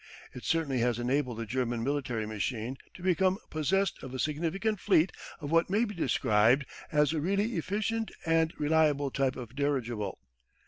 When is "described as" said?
5.93-7.13